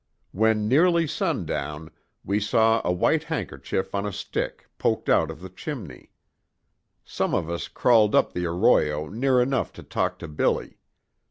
[0.31, 1.91] When nearly sundown,
[2.25, 6.09] we saw a white handkerchief on a stick, poked out of the chimney.
[7.05, 10.79] Some of us crawled up the arroyo near enough to talk to 'Billy.'